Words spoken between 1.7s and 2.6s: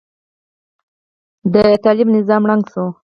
طالب نظام